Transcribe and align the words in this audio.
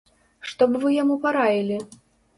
Што 0.51 0.67
б 0.71 0.81
вы 0.85 0.93
яму 0.95 1.19
параілі? 1.27 1.77